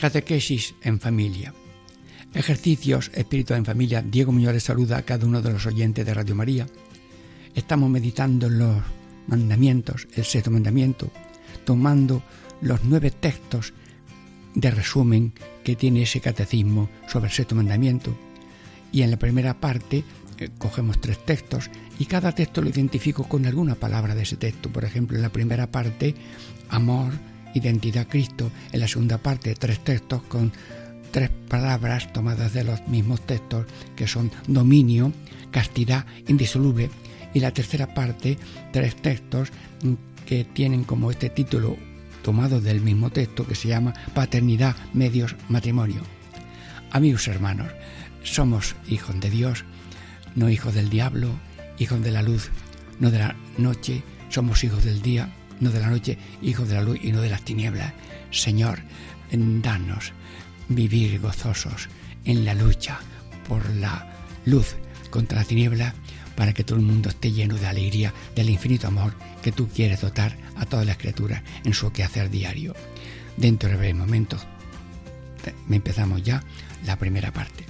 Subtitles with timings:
[0.00, 1.52] Catequesis en familia.
[2.32, 4.00] Ejercicios espiritual en familia.
[4.00, 6.66] Diego Muñoz saluda a cada uno de los oyentes de Radio María.
[7.54, 8.82] Estamos meditando en los
[9.26, 11.10] mandamientos, el sexto mandamiento,
[11.66, 12.22] tomando
[12.62, 13.74] los nueve textos
[14.54, 18.16] de resumen que tiene ese catecismo sobre el sexto mandamiento.
[18.92, 20.02] Y en la primera parte
[20.38, 24.70] eh, cogemos tres textos y cada texto lo identifico con alguna palabra de ese texto.
[24.70, 26.14] Por ejemplo, en la primera parte,
[26.70, 27.12] amor,
[27.54, 30.52] identidad Cristo, en la segunda parte tres textos con
[31.10, 35.12] tres palabras tomadas de los mismos textos que son dominio,
[35.50, 36.90] castidad, indisoluble
[37.34, 38.38] y la tercera parte
[38.72, 39.50] tres textos
[40.26, 41.76] que tienen como este título
[42.22, 46.02] tomado del mismo texto que se llama paternidad, medios, matrimonio.
[46.90, 47.68] Amigos hermanos,
[48.22, 49.64] somos hijos de Dios,
[50.34, 51.30] no hijos del diablo,
[51.78, 52.50] hijos de la luz,
[52.98, 56.82] no de la noche, somos hijos del día, no de la noche, hijos de la
[56.82, 57.92] luz y no de las tinieblas.
[58.30, 58.80] Señor,
[59.30, 60.12] danos
[60.68, 61.88] vivir gozosos
[62.24, 62.98] en la lucha
[63.48, 64.12] por la
[64.44, 64.76] luz
[65.10, 65.94] contra la tiniebla
[66.36, 70.00] para que todo el mundo esté lleno de alegría del infinito amor que tú quieres
[70.00, 72.74] dotar a todas las criaturas en su quehacer diario.
[73.36, 74.46] Dentro de breves momentos
[75.70, 76.42] empezamos ya
[76.84, 77.69] la primera parte.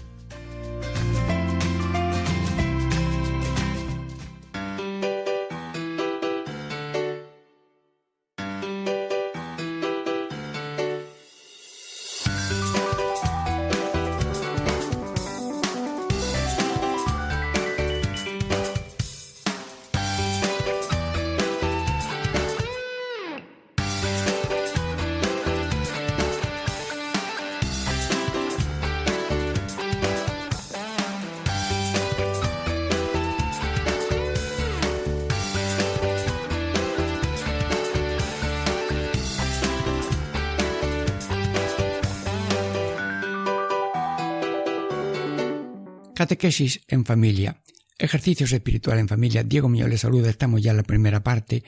[46.20, 47.62] Catequesis en familia.
[47.98, 49.42] Ejercicios espirituales en familia.
[49.42, 50.28] Diego Mío les saluda.
[50.28, 51.64] Estamos ya en la primera parte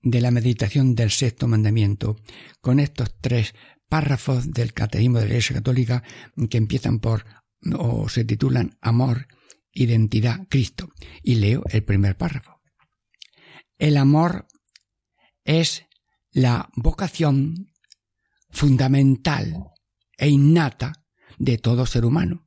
[0.00, 2.14] de la meditación del sexto mandamiento
[2.60, 3.56] con estos tres
[3.88, 6.04] párrafos del Catecismo de la Iglesia Católica
[6.48, 7.24] que empiezan por
[7.76, 9.26] o se titulan Amor,
[9.72, 10.88] Identidad, Cristo.
[11.24, 12.60] Y leo el primer párrafo.
[13.76, 14.46] El amor
[15.42, 15.84] es
[16.30, 17.72] la vocación
[18.50, 19.64] fundamental
[20.16, 20.92] e innata
[21.38, 22.45] de todo ser humano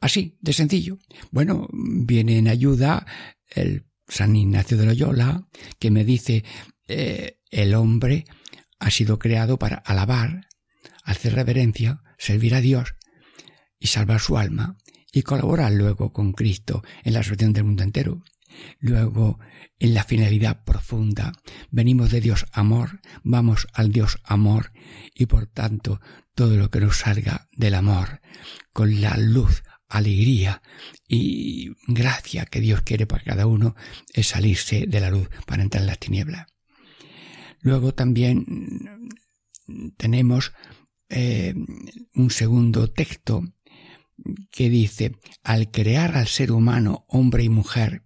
[0.00, 0.98] Así, de sencillo.
[1.30, 3.06] Bueno, viene en ayuda
[3.50, 5.48] el San Ignacio de Loyola,
[5.78, 6.44] que me dice,
[6.86, 8.24] eh, el hombre
[8.78, 10.48] ha sido creado para alabar,
[11.04, 12.94] hacer reverencia, servir a Dios
[13.78, 14.76] y salvar su alma
[15.12, 18.22] y colaborar luego con Cristo en la solución del mundo entero.
[18.78, 19.38] Luego,
[19.78, 21.32] en la finalidad profunda,
[21.70, 24.72] venimos de Dios amor, vamos al Dios amor
[25.14, 26.00] y por tanto
[26.34, 28.20] todo lo que nos salga del amor,
[28.72, 30.62] con la luz alegría
[31.06, 33.74] y gracia que Dios quiere para cada uno
[34.12, 36.46] es salirse de la luz para entrar en las tinieblas.
[37.60, 39.10] Luego también
[39.96, 40.52] tenemos
[41.08, 41.54] eh,
[42.14, 43.42] un segundo texto
[44.50, 48.02] que dice, al crear al ser humano hombre y mujer,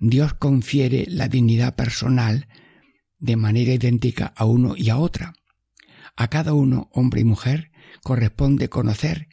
[0.00, 2.48] Dios confiere la dignidad personal
[3.18, 5.34] de manera idéntica a uno y a otra.
[6.16, 7.70] A cada uno, hombre y mujer,
[8.02, 9.27] corresponde conocer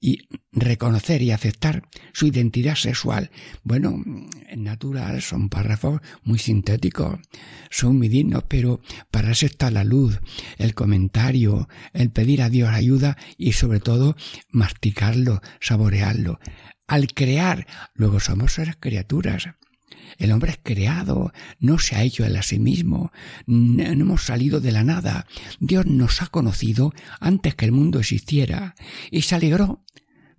[0.00, 3.30] y reconocer y aceptar su identidad sexual.
[3.64, 4.02] Bueno,
[4.48, 7.18] en natural son párrafos muy sintéticos,
[7.70, 8.80] son muy dignos, pero
[9.10, 10.20] para eso está la luz,
[10.58, 14.16] el comentario, el pedir a Dios ayuda y sobre todo
[14.50, 16.38] masticarlo, saborearlo.
[16.86, 19.48] Al crear, luego somos seres criaturas.
[20.16, 23.12] El hombre es creado, no se ha hecho él a sí mismo,
[23.46, 25.26] no hemos salido de la nada.
[25.60, 28.74] Dios nos ha conocido antes que el mundo existiera
[29.10, 29.84] y se alegró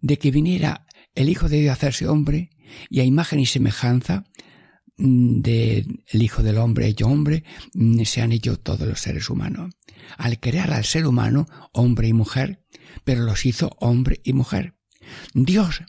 [0.02, 0.86] de que viniera
[1.16, 2.50] el Hijo de Dios a hacerse hombre
[2.90, 4.26] y a imagen y semejanza
[4.98, 7.44] mm, del Hijo del Hombre hecho hombre,
[7.74, 9.74] mm, se han hecho todos los seres humanos.
[10.18, 12.66] Al crear al ser humano, hombre y mujer,
[13.04, 14.76] pero los hizo hombre y mujer.
[15.34, 15.84] Dios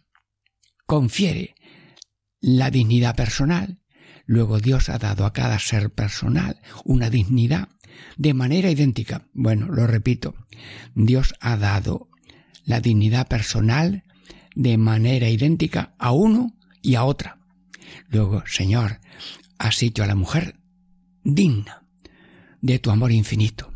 [0.87, 1.55] confiere
[2.41, 3.83] la dignidad personal.
[4.27, 7.69] Luego Dios ha dado a cada ser personal una dignidad
[8.17, 9.29] de manera idéntica.
[9.33, 10.35] Bueno, lo repito,
[10.95, 12.10] Dios ha dado
[12.71, 14.05] la dignidad personal
[14.55, 17.39] de manera idéntica a uno y a otra.
[18.09, 19.01] Luego, Señor,
[19.59, 20.55] has hecho a la mujer
[21.25, 21.83] digna
[22.61, 23.73] de tu amor infinito.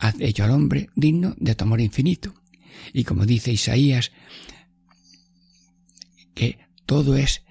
[0.00, 2.34] Has hecho al hombre digno de tu amor infinito.
[2.92, 4.10] Y como dice Isaías,
[6.34, 7.44] que todo es,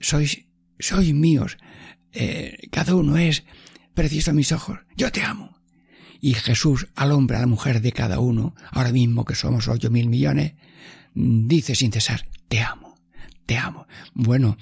[0.00, 0.46] sois,
[0.78, 1.58] sois míos,
[2.14, 3.44] eh, cada uno es
[3.92, 5.51] precioso a mis ojos, yo te amo.
[6.24, 9.90] Y Jesús al hombre, a la mujer de cada uno, ahora mismo que somos ocho
[9.90, 10.54] mil millones,
[11.14, 12.96] dice sin cesar, te amo,
[13.44, 13.88] te amo.
[14.14, 14.56] Bueno,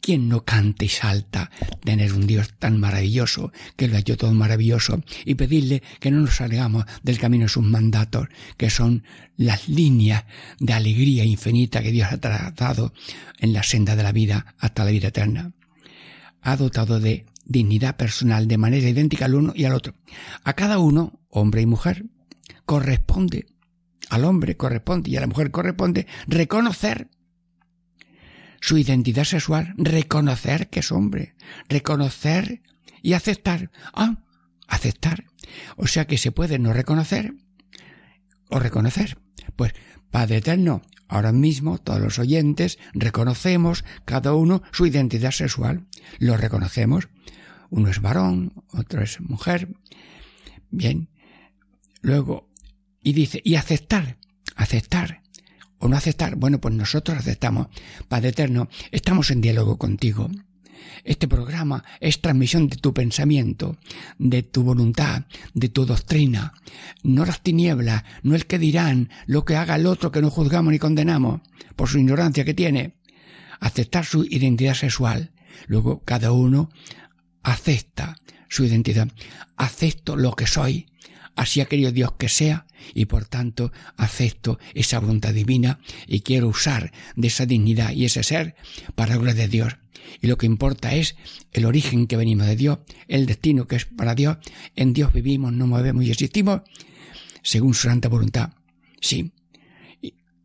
[0.00, 1.50] ¿quién no canta y salta
[1.84, 6.18] tener un Dios tan maravilloso, que lo ha hecho todo maravilloso, y pedirle que no
[6.22, 9.04] nos salgamos del camino de sus mandatos, que son
[9.36, 10.24] las líneas
[10.60, 12.94] de alegría infinita que Dios ha trazado
[13.38, 15.52] en la senda de la vida hasta la vida eterna?
[16.40, 19.94] Ha dotado de dignidad personal de manera idéntica al uno y al otro.
[20.44, 22.06] A cada uno, hombre y mujer,
[22.64, 23.46] corresponde
[24.12, 27.08] al hombre corresponde y a la mujer corresponde reconocer
[28.60, 31.34] su identidad sexual, reconocer que es hombre,
[31.70, 32.60] reconocer
[33.00, 33.70] y aceptar.
[33.94, 34.18] Ah,
[34.68, 35.24] aceptar.
[35.76, 37.34] O sea que se puede no reconocer
[38.50, 39.16] o reconocer.
[39.56, 39.72] Pues,
[40.10, 45.86] Padre Eterno, ahora mismo todos los oyentes reconocemos cada uno su identidad sexual.
[46.18, 47.08] Lo reconocemos.
[47.72, 49.66] Uno es varón, otro es mujer.
[50.70, 51.08] Bien.
[52.02, 52.50] Luego,
[53.02, 54.18] y dice, y aceptar,
[54.56, 55.22] aceptar
[55.78, 56.36] o no aceptar.
[56.36, 57.68] Bueno, pues nosotros aceptamos.
[58.08, 60.28] Padre Eterno, estamos en diálogo contigo.
[61.02, 63.78] Este programa es transmisión de tu pensamiento,
[64.18, 65.24] de tu voluntad,
[65.54, 66.52] de tu doctrina.
[67.02, 70.72] No las tinieblas, no el que dirán, lo que haga el otro que no juzgamos
[70.72, 71.40] ni condenamos,
[71.74, 72.98] por su ignorancia que tiene.
[73.60, 75.32] Aceptar su identidad sexual.
[75.68, 76.70] Luego cada uno
[77.42, 78.16] acepta
[78.48, 79.08] su identidad.
[79.56, 80.86] Acepto lo que soy.
[81.34, 86.48] Así ha querido Dios que sea y por tanto acepto esa voluntad divina y quiero
[86.48, 88.54] usar de esa dignidad y ese ser
[88.94, 89.74] para la de Dios.
[90.20, 91.16] Y lo que importa es
[91.52, 94.36] el origen que venimos de Dios, el destino que es para Dios.
[94.76, 96.62] En Dios vivimos, nos movemos y existimos
[97.42, 98.50] según su santa voluntad.
[99.00, 99.32] Sí,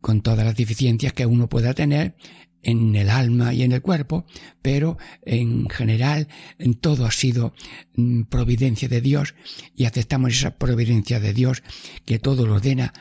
[0.00, 2.16] con todas las deficiencias que uno pueda tener
[2.62, 4.26] en el alma y en el cuerpo,
[4.62, 6.28] pero en general
[6.58, 7.54] en todo ha sido
[7.94, 9.34] mm, providencia de Dios
[9.74, 11.62] y aceptamos esa providencia de Dios
[12.04, 12.92] que todo lo ordena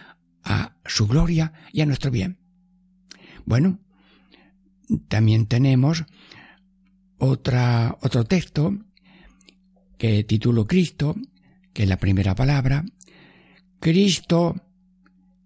[0.43, 2.39] a su gloria y a nuestro bien.
[3.45, 3.79] Bueno,
[5.07, 6.05] también tenemos
[7.17, 8.77] otra, otro texto
[9.97, 11.15] que titulo Cristo,
[11.73, 12.85] que es la primera palabra.
[13.79, 14.55] Cristo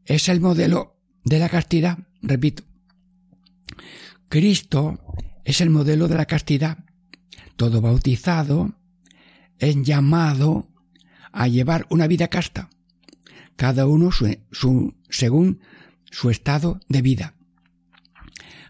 [0.05, 2.63] es el modelo de la castidad, repito.
[4.29, 4.99] Cristo
[5.43, 6.77] es el modelo de la castidad.
[7.55, 8.73] Todo bautizado
[9.59, 10.69] es llamado
[11.31, 12.69] a llevar una vida casta,
[13.55, 14.09] cada uno
[15.09, 15.59] según
[16.09, 17.35] su estado de vida.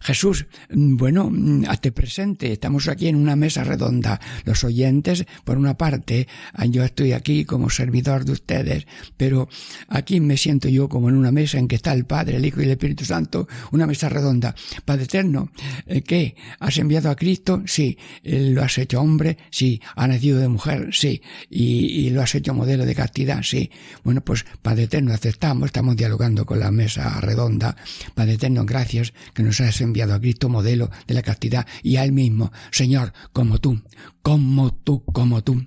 [0.01, 4.19] Jesús, mm, bueno, mm, hazte presente, estamos aquí en una mesa redonda.
[4.45, 9.47] Los oyentes, por una parte, ah, yo estoy aquí como servidor de ustedes, pero
[9.87, 12.61] aquí me siento yo como en una mesa en que está el Padre, el Hijo
[12.61, 14.55] y el Espíritu Santo, una mesa redonda.
[14.85, 15.51] Padre Eterno,
[15.85, 16.35] eh, ¿qué?
[16.59, 17.61] ¿Has enviado a Cristo?
[17.65, 17.97] Sí.
[18.23, 19.37] ¿Lo has hecho hombre?
[19.51, 19.81] Sí.
[19.95, 20.89] ¿Ha nacido de mujer?
[20.91, 21.21] Sí.
[21.49, 23.43] ¿Y, lo has hecho modelo de castidad?
[23.43, 23.69] Sí.
[24.03, 27.75] Bueno, pues Padre Eterno, aceptamos, estamos dialogando con la mesa redonda.
[28.15, 31.97] Padre Eterno, gracias que nos has enviado enviado a Cristo modelo de la castidad y
[31.97, 33.81] a Él mismo, Señor, como tú,
[34.21, 35.65] como tú, como tú.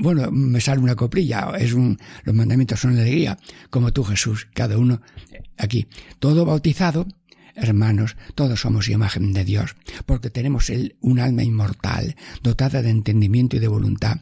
[0.00, 3.38] Bueno, me sale una coprilla, es un, los mandamientos son alegría,
[3.70, 5.00] como tú Jesús, cada uno
[5.56, 5.86] aquí,
[6.18, 7.06] todo bautizado,
[7.58, 13.56] Hermanos, todos somos imagen de Dios, porque tenemos el, un alma inmortal, dotada de entendimiento
[13.56, 14.18] y de voluntad.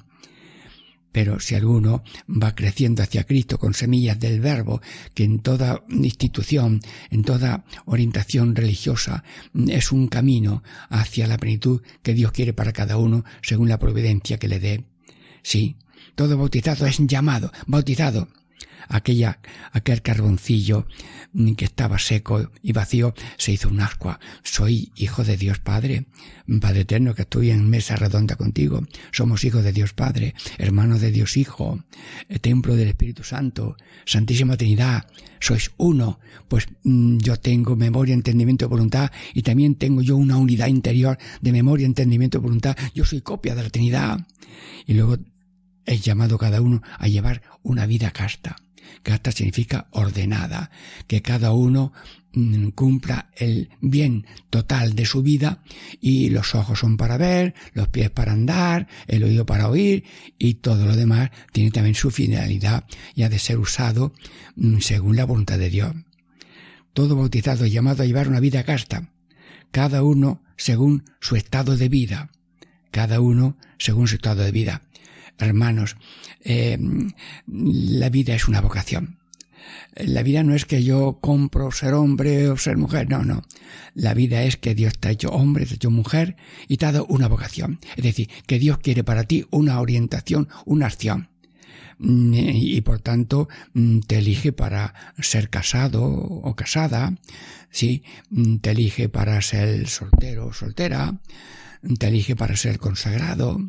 [1.14, 4.82] Pero si alguno va creciendo hacia Cristo con semillas del verbo,
[5.14, 9.22] que en toda institución, en toda orientación religiosa,
[9.68, 14.40] es un camino hacia la plenitud que Dios quiere para cada uno según la providencia
[14.40, 14.84] que le dé.
[15.44, 15.76] Sí,
[16.16, 18.26] todo bautizado es llamado, bautizado
[18.88, 19.40] aquella,
[19.72, 20.86] aquel carboncillo
[21.56, 24.20] que estaba seco y vacío se hizo un ascua.
[24.42, 26.06] Soy hijo de Dios Padre,
[26.60, 28.86] Padre eterno que estoy en mesa redonda contigo.
[29.12, 31.84] Somos hijos de Dios Padre, hermano de Dios Hijo,
[32.40, 35.06] templo del Espíritu Santo, Santísima Trinidad.
[35.40, 40.38] Sois uno, pues mm, yo tengo memoria, entendimiento y voluntad y también tengo yo una
[40.38, 42.76] unidad interior de memoria, entendimiento y voluntad.
[42.94, 44.26] Yo soy copia de la Trinidad.
[44.86, 45.18] Y luego
[45.86, 48.56] es llamado cada uno a llevar una vida casta.
[49.02, 50.70] Casta significa ordenada,
[51.06, 51.92] que cada uno
[52.32, 55.62] mm, cumpla el bien total de su vida
[56.00, 60.04] y los ojos son para ver, los pies para andar, el oído para oír
[60.38, 64.12] y todo lo demás tiene también su finalidad y ha de ser usado
[64.56, 65.94] mm, según la voluntad de Dios.
[66.92, 69.10] Todo bautizado es llamado a llevar una vida casta,
[69.70, 72.30] cada uno según su estado de vida,
[72.90, 74.82] cada uno según su estado de vida
[75.38, 75.96] hermanos,
[76.42, 76.78] eh,
[77.46, 79.18] la vida es una vocación.
[79.96, 83.42] La vida no es que yo compro ser hombre o ser mujer, no, no.
[83.94, 86.36] La vida es que Dios te ha hecho hombre, te ha hecho mujer
[86.68, 87.78] y te ha dado una vocación.
[87.96, 91.30] Es decir, que Dios quiere para ti una orientación, una acción.
[91.98, 97.14] Y por tanto mm, te elige para ser casado o casada,
[97.70, 98.02] sí,
[98.60, 101.20] te elige para ser soltero o soltera,
[101.98, 103.60] te elige para ser consagrado,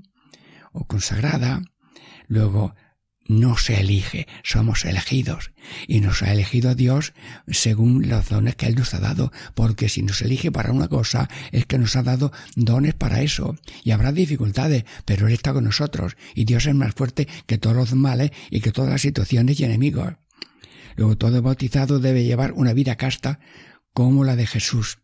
[0.75, 1.61] o consagrada.
[2.27, 2.75] Luego,
[3.27, 5.51] no se elige, somos elegidos.
[5.87, 7.13] Y nos ha elegido Dios
[7.47, 9.31] según los dones que Él nos ha dado.
[9.55, 13.57] Porque si nos elige para una cosa, es que nos ha dado dones para eso.
[13.83, 16.17] Y habrá dificultades, pero Él está con nosotros.
[16.35, 19.65] Y Dios es más fuerte que todos los males y que todas las situaciones y
[19.65, 20.13] enemigos.
[20.95, 23.39] Luego todo bautizado debe llevar una vida casta
[23.93, 24.99] como la de Jesús.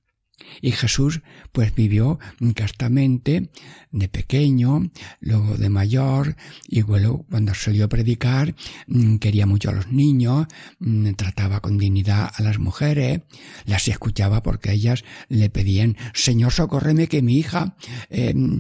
[0.62, 1.22] Y Jesús
[1.52, 2.20] pues vivió
[2.56, 3.50] castamente
[3.92, 6.36] de pequeño, luego de mayor,
[6.68, 8.56] y cuando salió a predicar
[8.88, 10.48] mm, quería mucho a los niños,
[10.80, 13.22] mm, trataba con dignidad a las mujeres,
[13.66, 17.76] las escuchaba porque ellas le pedían, Señor, socórreme que mi hija,
[18.10, 18.60] em,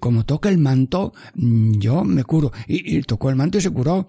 [0.00, 2.52] como toca el manto, mm, yo me curo.
[2.66, 4.08] Y, tocó el manto y se curó.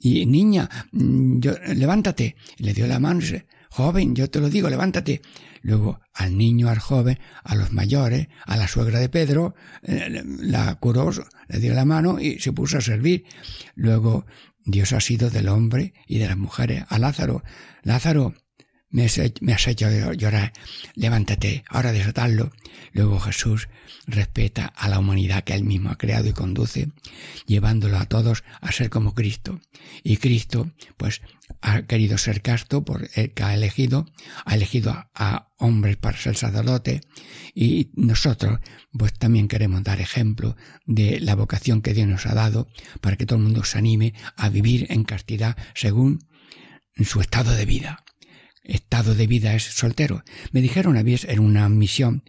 [0.00, 2.36] Y niña, yo, levántate.
[2.58, 3.20] le dio la mano
[3.74, 5.20] joven, yo te lo digo, levántate
[5.60, 10.76] luego al niño, al joven, a los mayores, a la suegra de Pedro, eh, la
[10.76, 11.10] curó,
[11.48, 13.24] le dio la mano y se puso a servir.
[13.74, 14.26] Luego
[14.64, 17.42] Dios ha sido del hombre y de las mujeres, a Lázaro.
[17.82, 18.34] Lázaro,
[18.94, 20.52] me has, hecho llorar,
[20.94, 22.52] levántate, ahora desatarlo.
[22.92, 23.68] Luego Jesús
[24.06, 26.92] respeta a la humanidad que él mismo ha creado y conduce,
[27.44, 29.60] llevándolo a todos a ser como Cristo.
[30.04, 31.22] Y Cristo, pues,
[31.60, 34.06] ha querido ser casto por el que ha elegido,
[34.44, 37.00] ha elegido a, hombres para ser sacerdote
[37.54, 38.58] y nosotros
[38.92, 42.68] pues también queremos dar ejemplo de la vocación que Dios nos ha dado
[43.00, 46.18] para que todo el mundo se anime a vivir en castidad según
[47.02, 48.03] su estado de vida
[48.64, 50.24] estado de vida es soltero.
[50.50, 52.24] Me dijeron en una misión,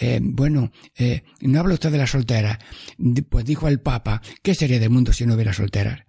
[0.00, 2.58] eh, bueno, eh, no habla usted de la soltera.
[3.28, 6.04] Pues dijo el Papa, ¿qué sería del mundo si no hubiera solteras?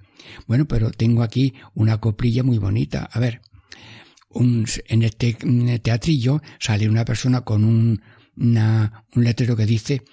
[0.48, 3.10] Bueno, pero tengo aquí una coprilla muy bonita.
[3.12, 3.42] A ver,
[4.34, 5.34] en este
[5.80, 8.02] teatrillo sale una persona con un,
[8.36, 10.04] un letrero que dice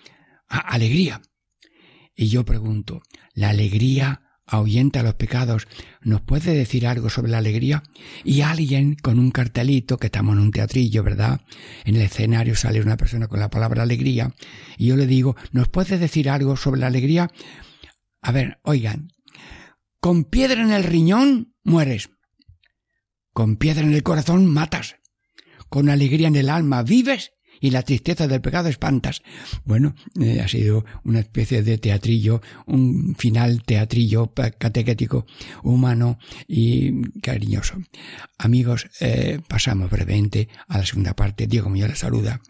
[0.48, 1.20] alegría.
[2.16, 3.02] Y yo pregunto,
[3.34, 5.68] ¿la alegría ahuyenta los pecados,
[6.00, 7.82] ¿nos puede decir algo sobre la alegría?
[8.24, 11.42] Y alguien con un cartelito, que estamos en un teatrillo, ¿verdad?
[11.84, 14.34] En el escenario sale una persona con la palabra alegría,
[14.76, 17.30] y yo le digo, ¿nos puede decir algo sobre la alegría?
[18.22, 19.12] A ver, oigan,
[20.00, 22.10] con piedra en el riñón mueres,
[23.32, 24.96] con piedra en el corazón matas,
[25.68, 29.22] con alegría en el alma vives y la tristeza del pecado espantas.
[29.64, 35.26] Bueno, eh, ha sido una especie de teatrillo, un final teatrillo catequético,
[35.62, 37.76] humano y cariñoso.
[38.38, 41.46] Amigos, eh, pasamos brevemente a la segunda parte.
[41.46, 42.40] Diego Muñoz saluda.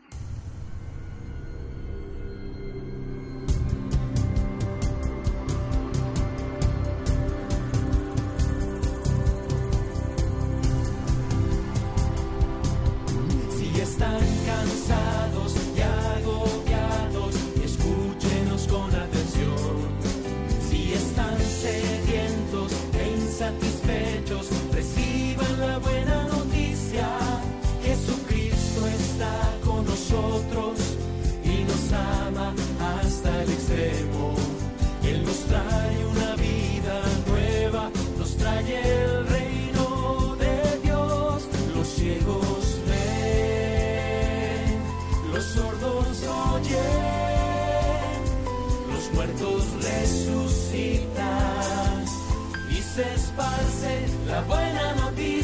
[54.26, 55.42] La puerta y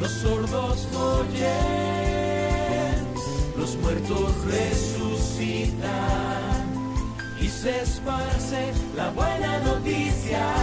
[0.00, 1.94] los sordos oyen,
[3.56, 5.90] los muertos resucitan
[7.40, 10.54] y se esparce la buena noticia,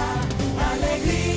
[0.73, 1.36] alegría.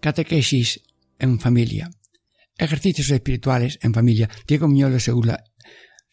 [0.00, 0.80] Catequesis
[1.18, 1.90] en familia.
[2.56, 4.30] Ejercicios espirituales en familia.
[4.46, 5.44] Diego Muñoz les saluda,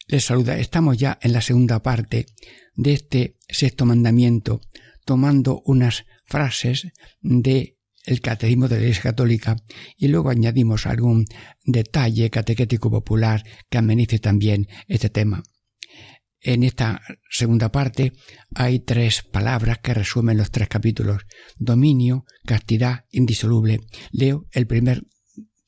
[0.08, 0.58] les saluda.
[0.58, 2.26] Estamos ya en la segunda parte
[2.74, 4.60] de este sexto mandamiento,
[5.04, 6.88] tomando unas frases
[7.20, 7.75] de
[8.06, 9.56] el catecismo de la Iglesia Católica
[9.96, 11.26] y luego añadimos algún
[11.64, 15.42] detalle catequético popular que amenice también este tema.
[16.40, 18.12] En esta segunda parte
[18.54, 21.22] hay tres palabras que resumen los tres capítulos.
[21.56, 23.80] Dominio, castidad, indisoluble.
[24.12, 25.02] Leo el primer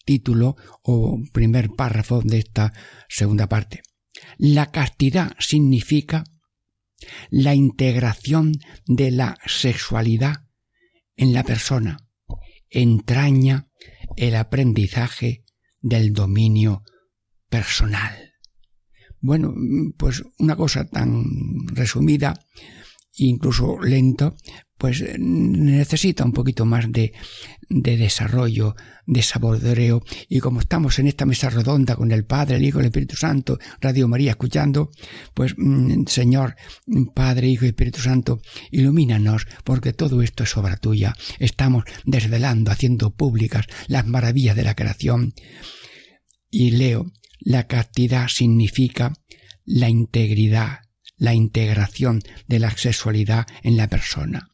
[0.04, 2.72] título o primer párrafo de esta
[3.08, 3.82] segunda parte.
[4.36, 6.24] La castidad significa
[7.30, 8.52] la integración
[8.86, 10.44] de la sexualidad
[11.16, 12.07] en la persona.
[12.70, 13.70] Entraña
[14.16, 15.44] el aprendizaje
[15.80, 16.82] del dominio
[17.48, 18.34] personal.
[19.20, 19.52] Bueno,
[19.96, 21.24] pues una cosa tan
[21.68, 22.34] resumida,
[23.14, 24.36] incluso lento,
[24.78, 27.12] pues necesita un poquito más de,
[27.68, 30.02] de desarrollo, de saboreó.
[30.28, 33.58] Y como estamos en esta mesa redonda con el Padre, el Hijo el Espíritu Santo,
[33.80, 34.90] Radio María escuchando,
[35.34, 36.56] pues mm, Señor,
[37.14, 41.14] Padre, Hijo y Espíritu Santo, ilumínanos, porque todo esto es obra tuya.
[41.38, 45.34] Estamos desvelando, haciendo públicas las maravillas de la creación.
[46.50, 49.12] Y leo, la castidad significa
[49.64, 50.80] la integridad,
[51.16, 54.48] la integración de la sexualidad en la persona.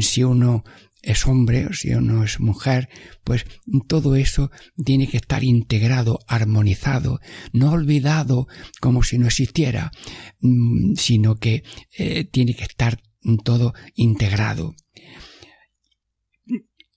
[0.00, 0.64] Si uno
[1.02, 2.88] es hombre o si uno es mujer,
[3.24, 3.44] pues
[3.86, 4.50] todo eso
[4.84, 7.20] tiene que estar integrado, armonizado,
[7.52, 8.48] no olvidado
[8.80, 9.92] como si no existiera,
[10.40, 11.62] mm, sino que
[11.96, 13.00] eh, tiene que estar
[13.44, 14.74] todo integrado.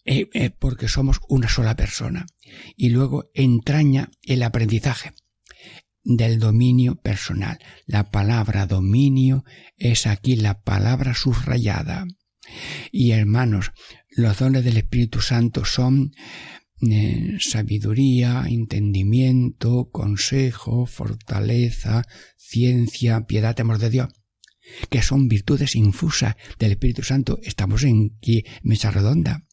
[0.04, 2.26] Eh, eh, porque somos una sola persona.
[2.76, 5.14] Y luego entraña el aprendizaje
[6.04, 7.60] del dominio personal.
[7.86, 9.46] La palabra dominio
[9.78, 12.06] es aquí la palabra subrayada.
[12.92, 13.72] Y hermanos,
[14.10, 16.14] los dones del Espíritu Santo son
[16.82, 22.04] eh, sabiduría, entendimiento, consejo, fortaleza,
[22.38, 24.10] ciencia, piedad, temor de Dios
[24.90, 27.40] que son virtudes infusas del Espíritu Santo.
[27.44, 28.18] Estamos en
[28.64, 29.44] mesa redonda.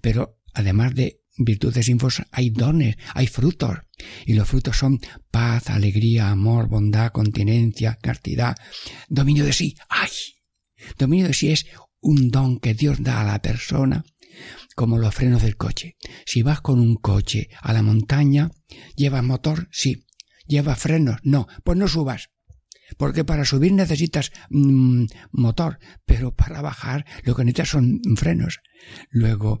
[0.00, 3.78] Pero además de virtudes infusas, hay dones, hay frutos.
[4.26, 8.56] Y los frutos son paz, alegría, amor, bondad, continencia, castidad,
[9.08, 9.76] dominio de sí.
[9.88, 10.10] ¡Ay!
[10.96, 11.66] Dominio de sí es
[12.00, 14.04] un don que Dios da a la persona
[14.74, 15.96] como los frenos del coche.
[16.24, 18.50] Si vas con un coche a la montaña,
[18.94, 19.68] ¿llevas motor?
[19.72, 20.06] Sí.
[20.46, 21.18] ¿Lleva frenos?
[21.24, 21.46] No.
[21.64, 22.30] Pues no subas.
[22.96, 28.60] Porque para subir necesitas mm, motor, pero para bajar lo que necesitas son frenos.
[29.10, 29.60] Luego,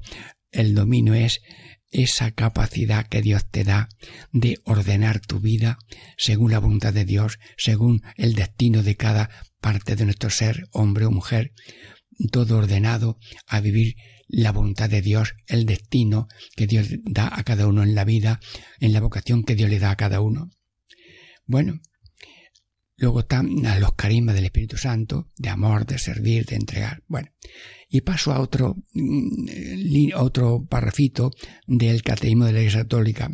[0.50, 1.40] el dominio es
[1.90, 3.88] esa capacidad que Dios te da
[4.32, 5.78] de ordenar tu vida
[6.16, 11.06] según la voluntad de Dios, según el destino de cada parte de nuestro ser, hombre
[11.06, 11.52] o mujer,
[12.30, 13.96] todo ordenado a vivir
[14.28, 18.40] la voluntad de Dios, el destino que Dios da a cada uno en la vida,
[18.80, 20.50] en la vocación que Dios le da a cada uno.
[21.46, 21.80] Bueno,
[22.96, 27.02] luego están los carismas del Espíritu Santo, de amor, de servir, de entregar.
[27.06, 27.30] Bueno,
[27.88, 31.30] y paso a otro, mm, otro parrafito
[31.66, 33.30] del Catecismo de la Iglesia Católica.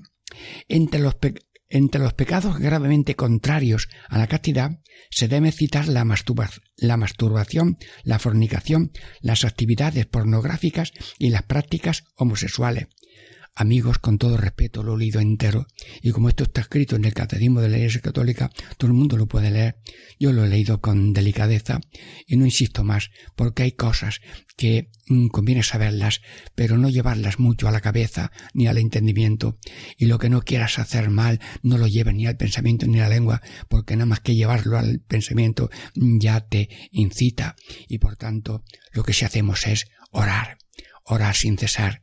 [0.68, 1.16] Entre los,
[1.74, 4.78] entre los pecados gravemente contrarios a la castidad
[5.10, 6.06] se debe citar la,
[6.76, 12.87] la masturbación, la fornicación, las actividades pornográficas y las prácticas homosexuales.
[13.56, 15.68] Amigos, con todo respeto, lo he leído entero.
[16.02, 19.16] Y como esto está escrito en el Catecismo de la Iglesia Católica, todo el mundo
[19.16, 19.76] lo puede leer.
[20.18, 21.80] Yo lo he leído con delicadeza
[22.26, 24.20] y no insisto más, porque hay cosas
[24.56, 26.20] que mm, conviene saberlas,
[26.56, 29.56] pero no llevarlas mucho a la cabeza ni al entendimiento.
[29.98, 33.04] Y lo que no quieras hacer mal, no lo lleves ni al pensamiento ni a
[33.04, 37.54] la lengua, porque nada más que llevarlo al pensamiento mm, ya te incita.
[37.86, 40.58] Y por tanto, lo que sí hacemos es orar,
[41.04, 42.00] orar sin cesar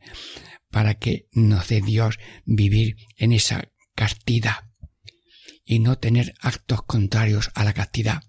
[0.72, 4.70] para que nos dé Dios vivir en esa castidad
[5.64, 8.22] y no tener actos contrarios a la castidad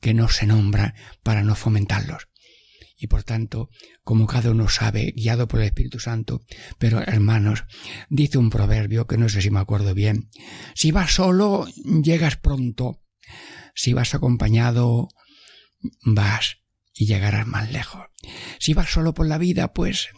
[0.00, 2.28] que no se nombran para no fomentarlos.
[3.00, 3.70] Y por tanto,
[4.02, 6.42] como cada uno sabe, guiado por el Espíritu Santo,
[6.78, 7.64] pero hermanos,
[8.10, 10.30] dice un proverbio que no sé si me acuerdo bien,
[10.74, 11.66] si vas solo,
[12.02, 13.00] llegas pronto,
[13.74, 15.08] si vas acompañado,
[16.02, 16.58] vas
[16.92, 18.06] y llegarás más lejos.
[18.58, 20.08] Si vas solo por la vida, pues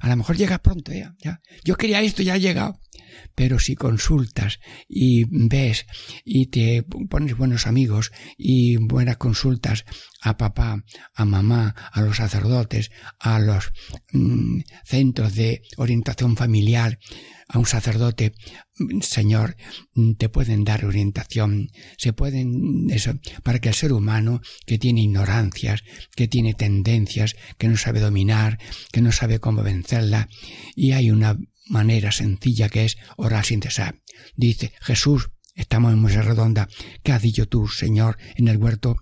[0.00, 1.40] a lo mejor llegas pronto ya, ya.
[1.64, 2.78] Yo quería esto, ya ha llegado.
[3.34, 5.86] Pero si consultas y ves
[6.24, 9.84] y te pones buenos amigos y buenas consultas
[10.20, 13.72] a papá, a mamá, a los sacerdotes, a los
[14.12, 16.98] mm, centros de orientación familiar,
[17.48, 18.34] a un sacerdote,
[19.00, 19.56] Señor,
[20.18, 25.82] te pueden dar orientación, se pueden, eso, para que el ser humano que tiene ignorancias,
[26.14, 28.58] que tiene tendencias, que no sabe dominar,
[28.92, 29.62] que no sabe cómo
[30.74, 31.36] y hay una
[31.68, 34.00] manera sencilla que es orar sin cesar.
[34.36, 36.68] Dice Jesús, estamos en Mesa Redonda,
[37.02, 38.96] ¿qué has dicho tú, Señor, en el huerto?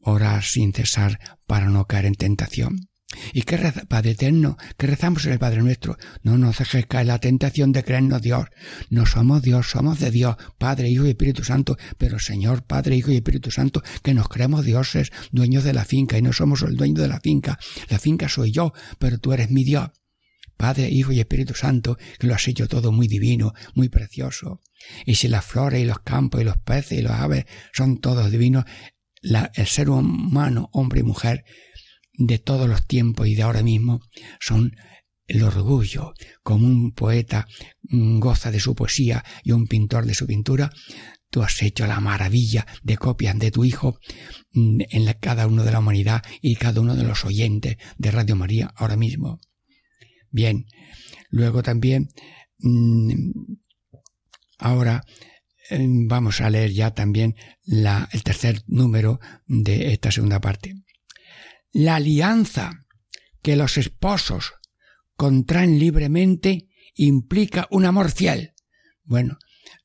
[0.00, 2.91] Orar sin cesar para no caer en tentación.
[3.32, 4.56] ¿Y qué reza, Padre Eterno?
[4.76, 5.96] que rezamos en el Padre Nuestro?
[6.22, 8.46] No nos dejes caer la tentación de creernos Dios.
[8.90, 13.10] No somos Dios, somos de Dios, Padre, Hijo y Espíritu Santo, pero Señor, Padre, Hijo
[13.10, 16.76] y Espíritu Santo, que nos creemos dioses, dueños de la finca, y no somos el
[16.76, 17.58] dueño de la finca.
[17.88, 19.90] La finca soy yo, pero tú eres mi Dios.
[20.56, 24.60] Padre, Hijo y Espíritu Santo, que lo has hecho todo muy divino, muy precioso.
[25.04, 28.30] Y si las flores y los campos y los peces y los aves son todos
[28.30, 28.64] divinos,
[29.22, 31.44] el ser humano, hombre y mujer,
[32.14, 34.00] de todos los tiempos y de ahora mismo
[34.40, 34.76] son
[35.26, 37.46] el orgullo, como un poeta
[37.82, 40.70] goza de su poesía y un pintor de su pintura,
[41.30, 43.98] tú has hecho la maravilla de copias de tu Hijo
[44.52, 48.36] mm, en cada uno de la humanidad y cada uno de los oyentes de Radio
[48.36, 49.40] María ahora mismo.
[50.30, 50.66] Bien,
[51.30, 52.10] luego también,
[52.58, 53.30] mm,
[54.58, 55.04] ahora
[55.70, 60.74] eh, vamos a leer ya también el tercer número de esta segunda parte.
[61.72, 62.84] La alianza
[63.42, 64.52] que los esposos
[65.16, 68.52] contraen libremente implica un amor fiel.
[69.04, 69.38] Bueno,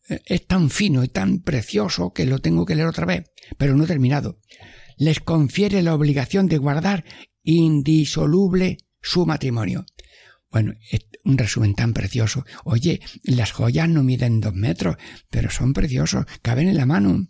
[0.10, 3.76] eh, es tan fino y tan precioso que lo tengo que leer otra vez, pero
[3.76, 4.40] no he terminado.
[4.98, 7.06] Les confiere la obligación de guardar
[7.44, 9.86] indisoluble su matrimonio.
[10.50, 12.46] Bueno, es un resumen tan precioso.
[12.64, 14.98] Oye, las joyas no miden dos metros,
[15.30, 17.28] pero son preciosos, caben en la mano.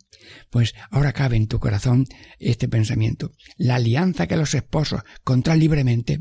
[0.50, 2.06] Pues ahora cabe en tu corazón
[2.38, 3.32] este pensamiento.
[3.56, 6.20] La alianza que los esposos contraen libremente,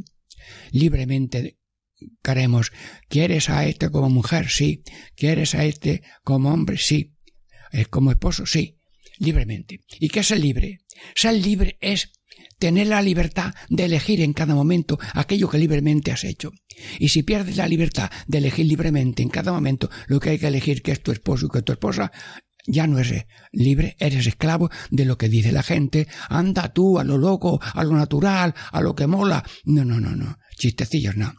[0.71, 1.57] libremente
[2.21, 2.71] queremos,
[3.09, 4.49] ¿quieres a este como mujer?
[4.49, 4.83] Sí.
[5.15, 6.77] ¿Quieres a este como hombre?
[6.77, 7.15] Sí.
[7.89, 8.45] ¿Como esposo?
[8.45, 8.79] Sí.
[9.19, 9.81] Libremente.
[9.99, 10.79] ¿Y qué es el libre?
[11.15, 12.11] Ser libre es
[12.59, 16.51] tener la libertad de elegir en cada momento aquello que libremente has hecho.
[16.99, 20.47] Y si pierdes la libertad de elegir libremente en cada momento lo que hay que
[20.47, 22.11] elegir que es tu esposo y que es tu esposa,
[22.67, 26.07] ya no eres libre, eres esclavo de lo que dice la gente.
[26.29, 29.43] Anda tú a lo loco, a lo natural, a lo que mola.
[29.65, 30.37] No, no, no, no.
[30.55, 31.33] Chistecillos no.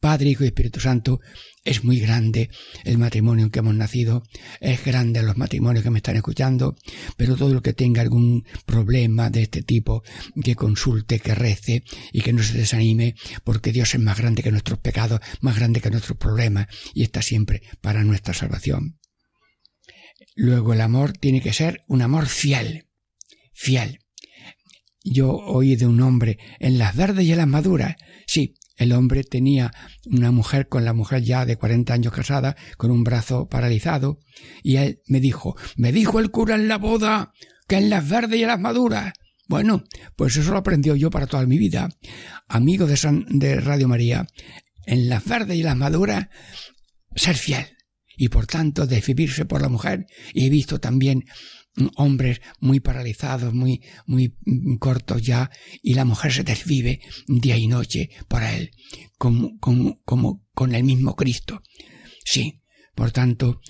[0.00, 1.20] Padre, Hijo y Espíritu Santo,
[1.64, 2.50] es muy grande
[2.82, 4.24] el matrimonio en que hemos nacido,
[4.60, 6.76] es grande los matrimonios que me están escuchando,
[7.16, 10.02] pero todo lo que tenga algún problema de este tipo,
[10.42, 13.14] que consulte, que rece y que no se desanime,
[13.44, 17.22] porque Dios es más grande que nuestros pecados, más grande que nuestros problemas y está
[17.22, 18.98] siempre para nuestra salvación.
[20.34, 22.88] Luego el amor tiene que ser un amor fiel,
[23.52, 23.98] fiel.
[25.04, 27.96] Yo oí de un hombre en las verdes y en las maduras.
[28.26, 29.72] Sí, el hombre tenía
[30.06, 34.20] una mujer con la mujer ya de cuarenta años casada, con un brazo paralizado,
[34.62, 37.32] y él me dijo, me dijo el cura en la boda
[37.68, 39.12] que en las verdes y en las maduras.
[39.48, 39.84] Bueno,
[40.16, 41.88] pues eso lo aprendió yo para toda mi vida.
[42.48, 44.26] Amigo de, San, de Radio María,
[44.86, 46.28] en las verdes y las maduras,
[47.14, 47.66] ser fiel
[48.22, 50.06] y por tanto decidirse por la mujer.
[50.32, 51.24] Y he visto también
[51.96, 54.32] hombres muy paralizados, muy, muy
[54.78, 55.50] cortos ya,
[55.82, 58.70] y la mujer se desvive día y noche para él,
[59.18, 61.62] como con el mismo Cristo.
[62.24, 62.62] Sí,
[62.94, 63.60] por tanto,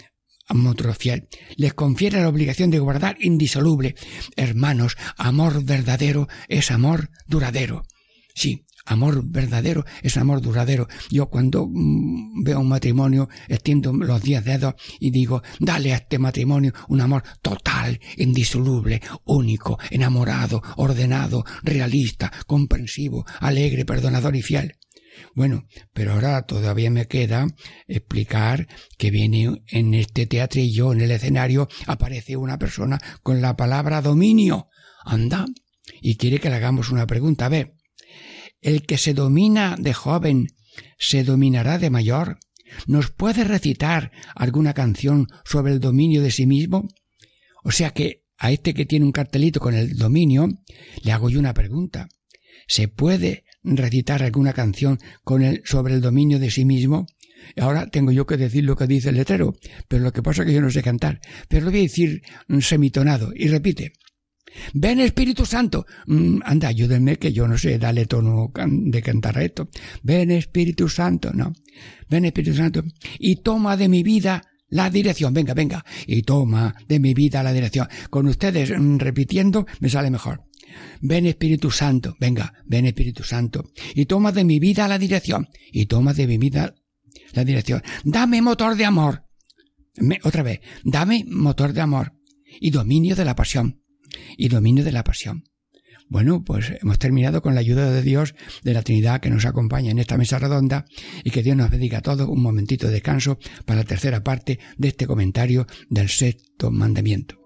[0.67, 3.95] otro fiel, les confiere la obligación de guardar indisoluble.
[4.37, 7.87] Hermanos, amor verdadero es amor duradero.
[8.35, 10.89] Sí, amor verdadero es amor duradero.
[11.11, 16.19] Yo cuando mm, veo un matrimonio extiendo los diez dedos y digo, dale a este
[16.19, 24.75] matrimonio un amor total, indisoluble, único, enamorado, ordenado, realista, comprensivo, alegre, perdonador y fiel.
[25.35, 27.47] Bueno, pero ahora todavía me queda
[27.87, 28.67] explicar
[28.99, 34.69] que viene en este teatrillo, en el escenario, aparece una persona con la palabra dominio.
[35.05, 35.47] Anda,
[36.01, 37.47] y quiere que le hagamos una pregunta.
[37.47, 37.75] A ver,
[38.63, 40.47] ¿el que se domina de joven
[40.99, 42.39] se dominará de mayor?
[42.87, 46.89] ¿Nos puede recitar alguna canción sobre el dominio de sí mismo?
[47.65, 50.49] O sea que a este que tiene un cartelito con el dominio,
[51.03, 52.09] le hago yo una pregunta.
[52.67, 57.07] ¿Se puede recitar alguna canción con el, sobre el dominio de sí mismo?
[57.57, 59.55] Ahora tengo yo que decir lo que dice el letrero,
[59.89, 61.21] pero lo que pasa es que yo no sé cantar.
[61.49, 62.23] Pero lo voy a decir
[62.61, 63.93] semitonado y repite.
[64.75, 65.87] Ven Espíritu Santo.
[66.07, 69.69] Mm, anda, ayúdenme que yo no sé, dale tono de cantar esto.
[70.03, 71.53] Ven Espíritu Santo, no.
[72.09, 72.85] Ven Espíritu Santo
[73.19, 75.35] y toma de mi vida la dirección.
[75.35, 75.85] Venga, venga.
[76.07, 77.89] Y toma de mi vida la dirección.
[78.11, 80.45] Con ustedes mm, repitiendo me sale mejor.
[81.01, 85.85] Ven Espíritu Santo, venga, ven Espíritu Santo, y toma de mi vida la dirección, y
[85.85, 86.75] toma de mi vida
[87.35, 87.83] la dirección.
[88.05, 89.27] Dame motor de amor.
[90.23, 92.15] otra vez, dame motor de amor
[92.59, 93.82] y dominio de la pasión
[94.37, 95.45] y dominio de la pasión.
[96.09, 99.91] Bueno, pues hemos terminado con la ayuda de Dios, de la Trinidad que nos acompaña
[99.91, 100.85] en esta mesa redonda
[101.25, 104.59] y que Dios nos bendiga a todos un momentito de descanso para la tercera parte
[104.77, 107.42] de este comentario del sexto mandamiento.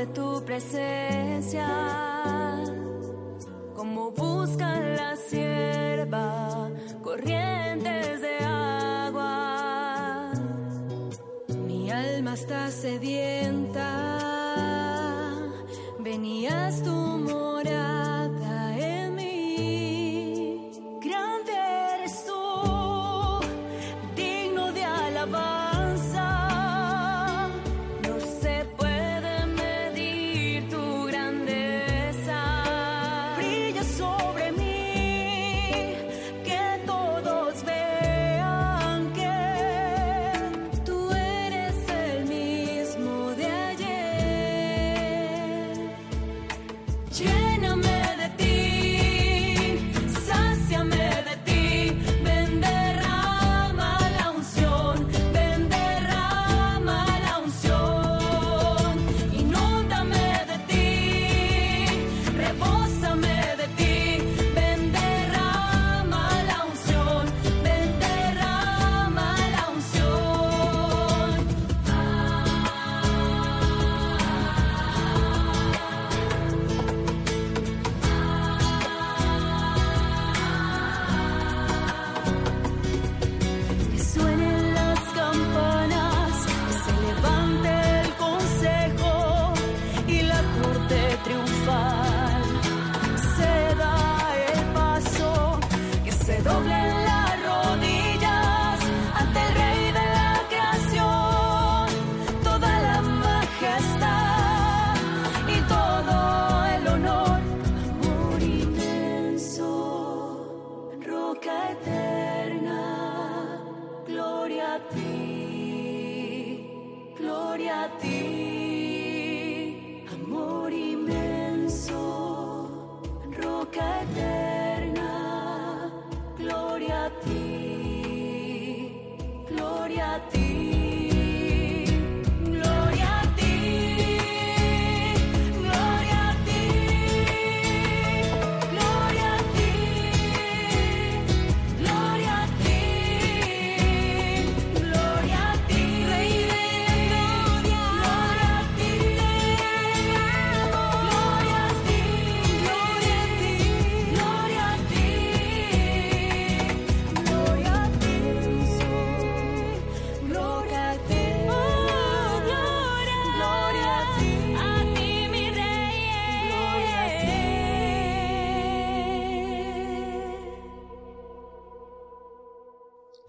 [0.00, 1.66] de tu presencia.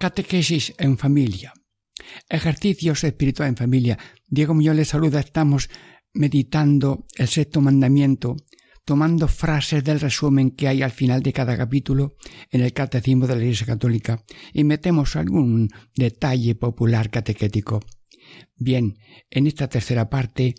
[0.02, 1.54] Catequesis en familia.
[2.28, 4.00] Ejercicios espirituales en familia.
[4.28, 5.20] Diego Muñoz les saluda.
[5.20, 5.70] Estamos
[6.12, 8.36] meditando el sexto mandamiento,
[8.84, 12.16] tomando frases del resumen que hay al final de cada capítulo
[12.50, 17.82] en el Catecismo de la Iglesia Católica y metemos algún detalle popular catequético.
[18.56, 18.98] Bien,
[19.30, 20.56] en esta tercera parte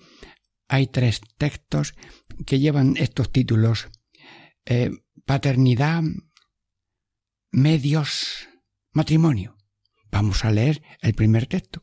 [0.69, 1.95] hay tres textos
[2.47, 3.89] que llevan estos títulos.
[4.67, 4.93] Eh,
[5.27, 6.05] paternidad,
[7.51, 8.47] medios,
[8.93, 9.57] matrimonio.
[10.11, 11.83] Vamos a leer el primer texto.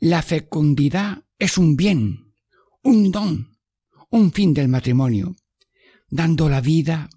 [0.00, 2.34] La fecundidad es un bien,
[2.82, 3.58] un don,
[4.10, 5.36] un fin del matrimonio.
[6.08, 7.08] Dando la vida,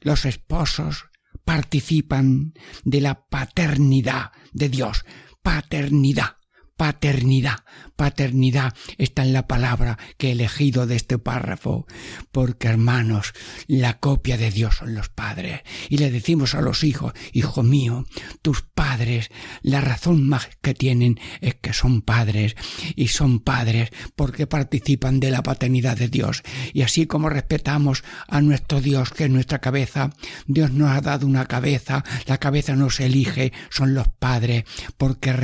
[0.00, 1.04] los esposos
[1.44, 2.52] participan
[2.84, 5.04] de la paternidad de Dios.
[5.42, 6.39] Paternidad
[6.80, 7.64] paternidad.
[7.94, 11.86] Paternidad está en la palabra que he elegido de este párrafo,
[12.32, 13.34] porque hermanos,
[13.66, 15.60] la copia de Dios son los padres.
[15.90, 18.06] Y le decimos a los hijos, hijo mío,
[18.40, 19.28] tus padres,
[19.60, 22.56] la razón más que tienen es que son padres,
[22.96, 26.42] y son padres porque participan de la paternidad de Dios.
[26.72, 30.14] Y así como respetamos a nuestro Dios, que es nuestra cabeza,
[30.46, 34.64] Dios nos ha dado una cabeza, la cabeza nos elige, son los padres,
[34.96, 35.34] porque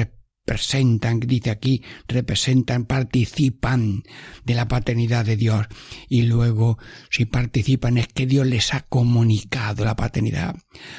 [0.46, 4.04] representan, dice aquí, representan, participan
[4.44, 5.66] de la paternidad de Dios.
[6.08, 6.78] Y luego,
[7.10, 10.54] si participan, es que Dios les ha comunicado la paternidad.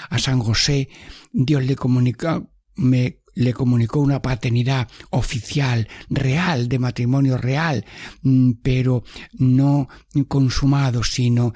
[0.09, 0.89] A San José,
[1.31, 7.85] Dios le comunicó, me, le comunicó una paternidad oficial, real, de matrimonio real,
[8.23, 9.87] mm, pero no
[10.27, 11.53] consumado, sino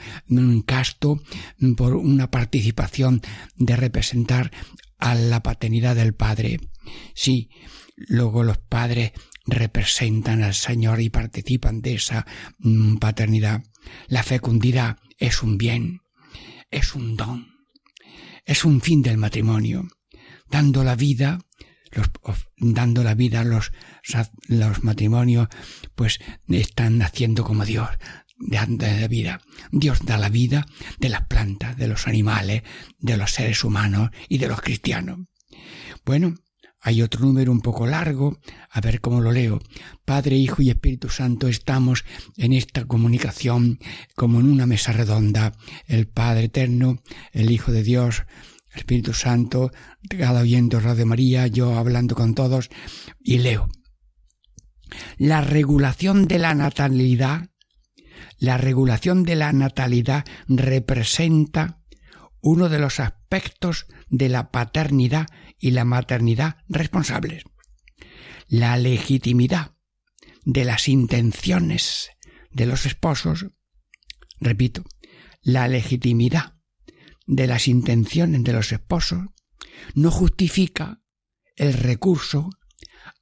[0.65, 1.21] casto
[1.75, 3.21] por una participación
[3.57, 4.51] de representar
[4.97, 6.59] a la paternidad del Padre.
[7.13, 7.49] Sí,
[8.07, 9.11] Luego los padres
[9.45, 12.25] representan al Señor y participan de esa
[12.59, 13.63] mm, paternidad.
[14.07, 16.01] La fecundidad es un bien,
[16.69, 17.47] es un don,
[18.45, 19.87] es un fin del matrimonio.
[20.49, 21.39] Dando la vida,
[21.91, 22.09] los,
[22.57, 23.71] dando la vida a los,
[24.47, 25.47] los matrimonios,
[25.95, 27.89] pues están naciendo como Dios,
[28.37, 29.41] dando la vida.
[29.71, 30.65] Dios da la vida
[30.99, 32.63] de las plantas, de los animales,
[32.99, 35.19] de los seres humanos y de los cristianos.
[36.05, 36.35] Bueno,
[36.81, 38.39] hay otro número un poco largo,
[38.71, 39.59] a ver cómo lo leo.
[40.03, 42.03] Padre, Hijo y Espíritu Santo, estamos
[42.37, 43.79] en esta comunicación
[44.15, 45.53] como en una mesa redonda.
[45.85, 48.23] El Padre Eterno, el Hijo de Dios,
[48.71, 49.71] el Espíritu Santo,
[50.09, 52.69] cada oyendo Radio María, yo hablando con todos,
[53.19, 53.69] y leo.
[55.17, 57.49] La regulación de la natalidad,
[58.39, 61.77] la regulación de la natalidad representa
[62.41, 65.27] uno de los aspectos de la paternidad
[65.61, 67.43] y la maternidad responsables.
[68.47, 69.77] La legitimidad
[70.43, 72.09] de las intenciones
[72.51, 73.45] de los esposos,
[74.39, 74.83] repito,
[75.41, 76.55] la legitimidad
[77.27, 79.27] de las intenciones de los esposos
[79.93, 81.01] no justifica
[81.55, 82.49] el recurso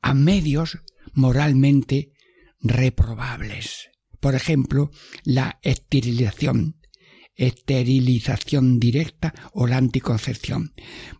[0.01, 0.79] a medios
[1.13, 2.13] moralmente
[2.61, 3.89] reprobables.
[4.19, 4.91] Por ejemplo,
[5.23, 6.78] la esterilización
[7.39, 10.73] esterilización directa o la anticoncepción.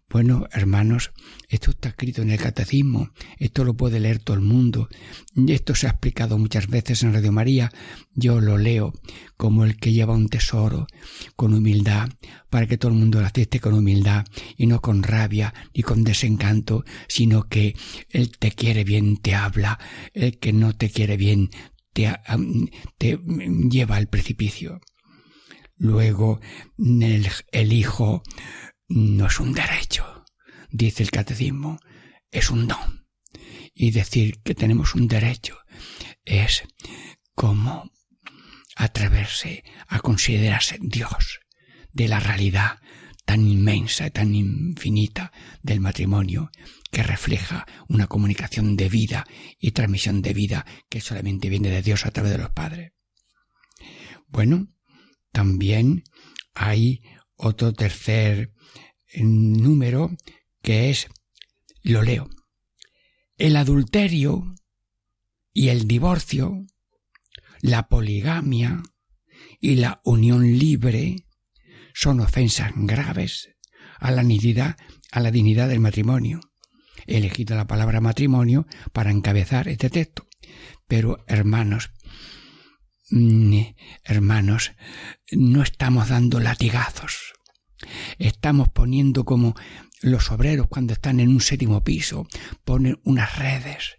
[0.10, 1.12] Bueno, hermanos,
[1.50, 4.90] esto está escrito en el catecismo, esto lo puede leer todo el mundo,
[5.48, 7.72] esto se ha explicado muchas veces en Radio María,
[8.16, 8.92] yo lo leo
[9.38, 10.88] como el que lleva un tesoro,
[11.36, 12.10] con humildad,
[12.50, 14.26] para que todo el mundo lo acepte con humildad
[14.58, 17.76] y no con rabia ni con desencanto, sino que
[18.10, 19.80] el te quiere bien te habla,
[20.14, 21.52] el que no te quiere bien
[21.94, 22.12] te,
[22.98, 23.20] te
[23.70, 24.82] lleva al precipicio.
[25.80, 26.42] Luego,
[26.78, 28.22] el, hijo
[28.90, 30.26] no es un derecho,
[30.70, 31.80] dice el catecismo,
[32.32, 33.08] es un don.
[33.74, 35.58] Y decir que tenemos un derecho
[36.26, 36.64] es
[37.34, 37.90] como
[38.76, 41.40] atreverse a considerarse Dios
[41.94, 42.82] de la realidad
[43.24, 46.52] tan inmensa y tan infinita del matrimonio
[46.92, 49.26] que refleja una comunicación de vida
[49.58, 52.92] y transmisión de vida que solamente viene de Dios a través de los padres.
[54.28, 54.68] Bueno,
[55.32, 56.04] también
[56.54, 57.02] hay
[57.36, 58.52] otro tercer
[59.16, 60.12] número
[60.62, 61.08] que es,
[61.84, 62.30] lo leo,
[63.38, 64.54] el adulterio
[65.54, 66.66] y el divorcio,
[67.62, 68.84] la poligamia
[69.60, 71.26] y la unión libre
[71.94, 73.50] son ofensas graves
[74.00, 74.78] a la dignidad,
[75.12, 76.40] a la dignidad del matrimonio.
[77.08, 80.28] He elegido la palabra matrimonio para encabezar este texto.
[80.88, 81.92] Pero, hermanos,
[84.04, 84.74] hermanos,
[85.32, 87.34] no estamos dando latigazos.
[88.18, 89.56] Estamos poniendo como
[90.02, 92.28] los obreros cuando están en un séptimo piso,
[92.64, 93.98] ponen unas redes,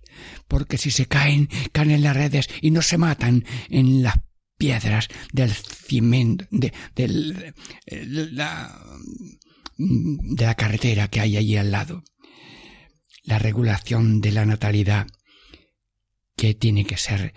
[0.48, 4.16] porque si se caen, caen en las redes y no se matan en las
[4.56, 8.78] piedras del cimiento, de, la,
[9.76, 12.04] de la carretera que hay allí al lado.
[13.22, 15.06] La regulación de la natalidad
[16.36, 17.34] que tiene que ser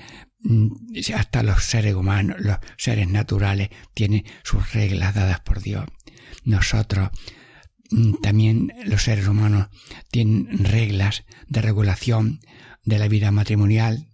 [1.15, 5.85] hasta los seres humanos, los seres naturales tienen sus reglas dadas por Dios.
[6.43, 7.09] Nosotros
[7.91, 9.67] mm, también los seres humanos
[10.11, 12.39] tienen reglas de regulación
[12.83, 14.07] de la vida matrimonial,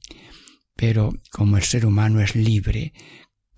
[0.76, 2.94] pero como el ser humano es libre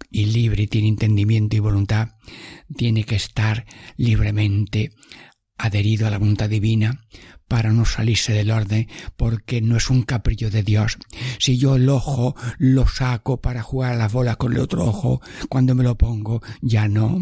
[0.09, 2.15] y libre tiene entendimiento y voluntad,
[2.75, 3.65] tiene que estar
[3.97, 4.93] libremente
[5.57, 7.05] adherido a la voluntad divina
[7.51, 8.87] para no salirse del orden,
[9.17, 10.97] porque no es un capricho de Dios.
[11.37, 15.21] Si yo el ojo lo saco para jugar a las bolas con el otro ojo,
[15.49, 17.19] cuando me lo pongo, ya no.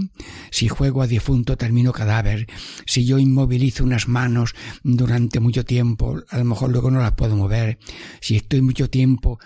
[0.52, 2.46] Si juego a difunto, termino cadáver.
[2.86, 4.54] Si yo inmovilizo unas manos
[4.84, 7.80] durante mucho tiempo, a lo mejor luego no las puedo mover.
[8.22, 9.40] Si estoy mucho tiempo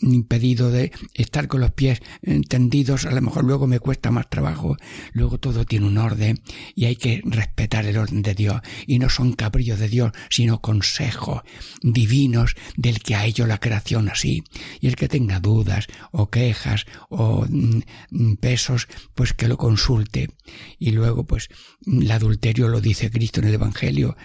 [0.00, 2.00] impedido de estar con los pies
[2.48, 4.76] tendidos, a lo mejor luego me cuesta más trabajo.
[5.12, 6.40] Luego todo tiene un orden
[6.74, 8.60] y hay que respetar el orden de Dios.
[8.86, 11.42] Y no son caprichos de Dios, sino consejos
[11.82, 14.42] divinos del que ha hecho la creación así.
[14.80, 20.30] Y el que tenga dudas o quejas o mm, pesos, pues que lo consulte.
[20.78, 21.48] Y luego, pues,
[21.86, 24.16] el adulterio lo dice Cristo en el Evangelio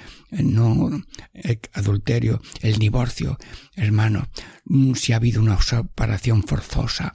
[0.41, 0.89] no
[1.33, 3.37] el adulterio, el divorcio,
[3.75, 4.27] hermano,
[4.65, 7.13] mm, si ha habido una separación forzosa,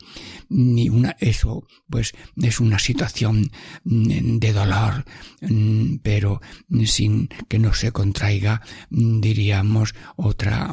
[0.49, 3.51] ni una, eso, pues es una situación
[3.85, 5.05] mm, de dolor,
[5.43, 6.41] mm, pero
[6.85, 10.73] sin que no se contraiga, diríamos, otra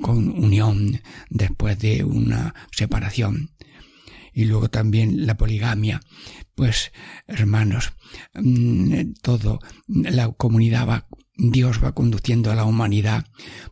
[0.00, 1.00] con unión
[1.30, 3.50] después de una separación
[4.32, 6.00] y luego también la poligamia.
[6.54, 6.92] Pues,
[7.26, 7.92] hermanos,
[8.34, 11.06] mm, todo, la comunidad va,
[11.50, 13.26] Dios va conduciendo a la humanidad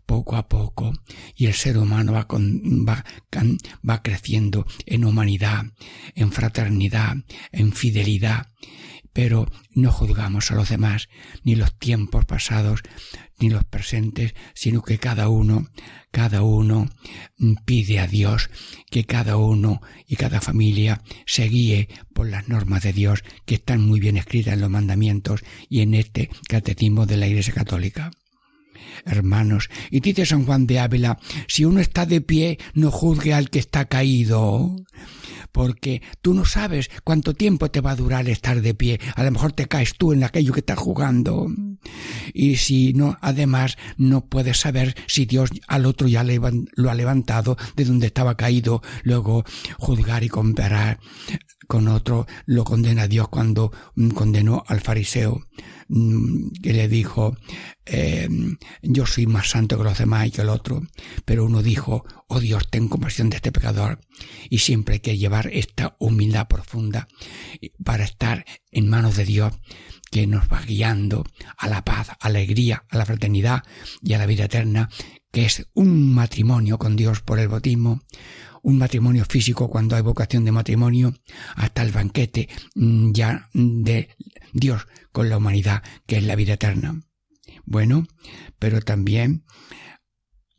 [0.05, 0.93] poco a poco
[1.37, 2.27] y el ser humano va,
[3.89, 5.67] va, creciendo en humanidad,
[6.17, 7.15] en fraternidad,
[7.53, 8.49] en fidelidad
[9.13, 11.09] pero no juzgamos a los demás,
[11.43, 12.81] ni los tiempos pasados,
[13.39, 15.69] ni los presentes, sino que cada uno,
[16.11, 16.89] cada uno
[17.65, 18.51] pide a Dios
[18.91, 23.81] que cada uno y cada familia se guíe por las normas de Dios que están
[23.81, 28.11] muy bien escritas en los mandamientos y en este catecismo de la Iglesia Católica
[29.05, 29.71] hermanos.
[29.91, 33.59] Y dice San Juan de Ávila, si uno está de pie, no juzgue al que
[33.59, 34.77] está caído
[35.53, 39.01] porque tú no sabes cuánto tiempo te va a durar estar de pie.
[39.15, 41.49] A lo mejor te caes tú en aquello que estás jugando.
[42.33, 47.57] Y si no, además, no puedes saber si Dios al otro ya lo ha levantado
[47.77, 49.45] de donde estaba caído, luego
[49.79, 50.99] juzgar y comparar
[51.71, 53.71] con otro lo condena Dios cuando
[54.13, 55.47] condenó al fariseo
[55.87, 57.37] mm, que le dijo
[57.87, 60.83] em, yo soy más santo que los demás que el otro
[61.25, 64.01] pero uno dijo oh Dios ten compasión de este pecador
[64.49, 67.07] y siempre hay que llevar esta humildad profunda
[67.85, 69.53] para estar en manos de Dios
[70.11, 71.25] que nos va guiando
[71.57, 73.63] a la paz, a la alegría, a la fraternidad
[74.03, 74.89] y a la vida eterna,
[75.31, 78.03] que es un matrimonio con Dios por el bautismo,
[78.63, 81.15] un matrimonio físico cuando hay vocación de matrimonio,
[81.57, 84.09] hasta el banquete mm, ya de
[84.53, 87.01] Dios con la humanidad, que es la vida eterna.
[87.65, 88.07] Bueno,
[88.59, 89.45] pero también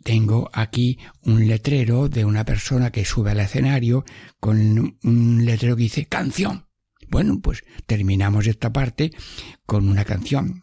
[0.03, 4.03] tengo aquí un letrero de una persona que sube al escenario
[4.39, 6.67] con un letrero que dice canción.
[7.09, 9.11] Bueno, pues terminamos esta parte
[9.65, 10.61] con una canción.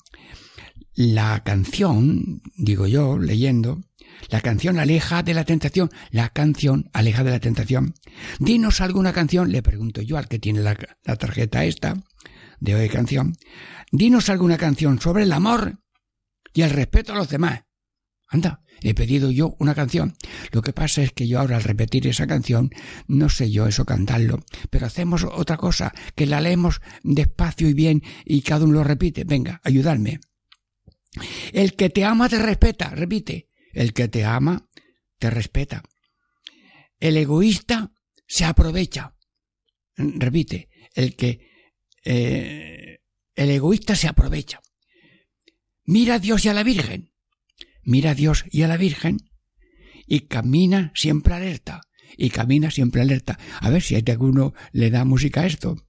[0.95, 3.83] La canción, digo yo, leyendo,
[4.29, 5.91] la canción aleja de la tentación.
[6.11, 7.95] La canción aleja de la tentación.
[8.39, 11.95] Dinos alguna canción, le pregunto yo al que tiene la, tarjeta esta
[12.61, 13.37] de hoy canción.
[13.93, 15.79] Dinos alguna canción sobre el amor
[16.53, 17.63] y el respeto a los demás.
[18.31, 20.15] Anda, he pedido yo una canción.
[20.53, 22.71] Lo que pasa es que yo ahora al repetir esa canción
[23.07, 28.03] no sé yo eso cantarlo, pero hacemos otra cosa, que la leemos despacio y bien
[28.27, 29.25] y cada uno lo repite.
[29.25, 30.21] Venga, ayudadme.
[31.53, 33.48] El que te ama te respeta, repite.
[33.79, 34.69] El que te ama,
[35.21, 35.85] te respeta.
[36.99, 37.93] El egoísta
[38.27, 39.15] se aprovecha.
[39.97, 41.49] Repite, el que
[42.05, 42.99] eh,
[43.37, 44.61] el egoísta se aprovecha.
[45.85, 47.13] Mira a Dios y a la Virgen.
[47.85, 49.19] Mira a Dios y a la Virgen
[50.09, 51.83] y camina siempre alerta.
[52.17, 53.39] Y camina siempre alerta.
[53.61, 55.87] A ver si hay alguno le da música a esto.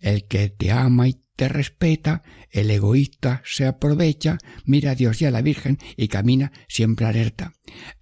[0.00, 5.26] El que te ama y te respeta, el egoísta se aprovecha, mira a Dios y
[5.26, 7.52] a la Virgen y camina siempre alerta.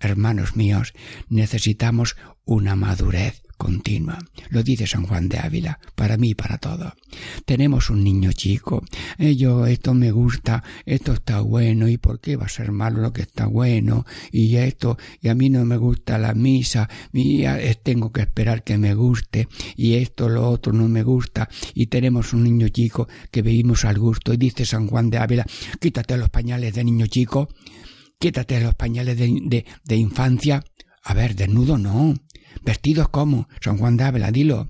[0.00, 0.94] Hermanos míos,
[1.28, 4.18] necesitamos una madurez continua.
[4.50, 6.92] Lo dice San Juan de Ávila, para mí y para todos.
[7.44, 8.84] Tenemos un niño chico,
[9.18, 13.00] eh, yo esto me gusta, esto está bueno, y por qué va a ser malo
[13.00, 17.44] lo que está bueno, y esto, y a mí no me gusta la misa, y
[17.82, 22.32] tengo que esperar que me guste, y esto, lo otro no me gusta, y tenemos
[22.32, 25.46] un niño chico que vivimos al gusto, y dice San Juan de Ávila,
[25.80, 27.48] quítate los pañales de niño chico,
[28.18, 30.62] quítate los pañales de, de infancia,
[31.08, 32.14] a ver, desnudo no.
[32.62, 34.68] Vestidos como, San Juan de Ávila, dilo.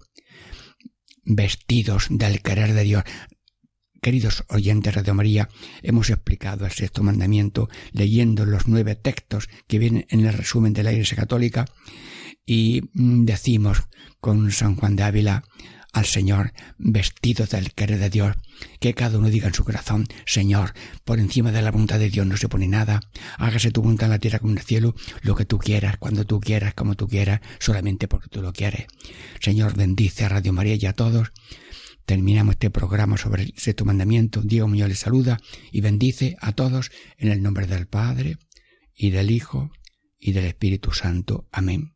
[1.25, 3.05] Vestidos del querer de Dios.
[4.01, 5.49] Queridos oyentes de Radio María,
[5.83, 10.85] hemos explicado el sexto mandamiento leyendo los nueve textos que vienen en el resumen de
[10.85, 11.65] la Iglesia Católica
[12.45, 13.89] y mm, decimos
[14.21, 15.45] con San Juan de Ávila,
[15.97, 18.37] al Señor vestido del querer de Dios,
[18.81, 20.75] que cada uno diga en su corazón, Señor,
[21.05, 23.01] por encima de la voluntad de Dios no se pone nada,
[23.39, 26.27] hágase tu voluntad en la tierra como en el cielo, lo que tú quieras, cuando
[26.27, 28.89] tú quieras, como tú quieras, solamente porque tú lo quieres.
[29.41, 31.33] Señor, bendice a Radio María y a todos.
[32.05, 34.43] Terminamos este programa sobre el sexto mandamiento.
[34.43, 35.41] Diego Muñoz les saluda
[35.73, 38.37] y bendice a todos en el nombre del Padre
[38.95, 39.71] y del Hijo
[40.19, 41.49] y del Espíritu Santo.
[41.53, 41.96] Amén.